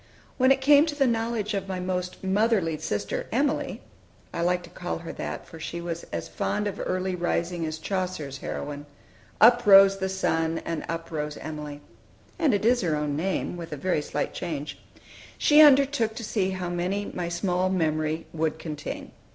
[0.39, 3.81] When it came to the knowledge of my most motherly sister Emilie,
[4.33, 7.77] I like to call her that, for she was as fond of early rising as
[7.77, 8.87] Chaucer's heroine:
[9.39, 11.81] "Up rose the sun, and up rose Emilie;"
[12.39, 14.79] and it is her own name, with a very slight change,
[15.37, 19.11] she undertook to see how many my small memory would contain.